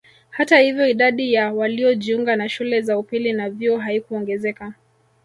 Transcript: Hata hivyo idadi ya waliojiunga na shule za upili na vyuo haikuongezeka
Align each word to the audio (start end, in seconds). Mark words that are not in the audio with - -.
Hata 0.29 0.59
hivyo 0.59 0.87
idadi 0.87 1.33
ya 1.33 1.53
waliojiunga 1.53 2.35
na 2.35 2.49
shule 2.49 2.81
za 2.81 2.97
upili 2.97 3.33
na 3.33 3.49
vyuo 3.49 3.77
haikuongezeka 3.77 4.73